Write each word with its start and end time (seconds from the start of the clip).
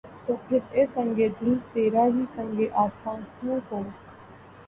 تو 0.25 0.33
پھر‘ 0.45 0.59
اے 0.75 0.85
سنگ 0.85 1.17
دل! 1.37 1.51
تیرا 1.73 2.03
ہی 2.13 2.23
سنگِ 2.27 2.57
آستاں 2.83 3.17
کیوں 3.31 3.59
ہو؟ 3.67 3.79